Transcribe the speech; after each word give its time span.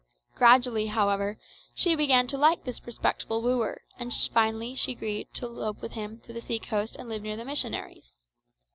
Gradually, 0.33 0.87
however, 0.87 1.37
she 1.75 1.93
began 1.95 2.25
to 2.25 2.35
like 2.35 2.63
this 2.63 2.83
respectful 2.87 3.39
wooer, 3.43 3.83
and 3.99 4.11
finally 4.11 4.73
she 4.73 4.93
agreed 4.93 5.31
to 5.35 5.45
elope 5.45 5.79
with 5.79 5.91
him 5.91 6.19
to 6.21 6.33
the 6.33 6.41
sea 6.41 6.57
coast 6.57 6.95
and 6.95 7.07
live 7.07 7.21
near 7.21 7.37
the 7.37 7.45
missionaries. 7.45 8.17